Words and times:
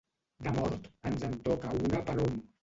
De 0.47 0.53
mort, 0.55 0.87
ens 1.11 1.27
en 1.29 1.37
toca 1.49 1.75
una 1.83 2.01
per 2.11 2.19
hom. 2.25 2.43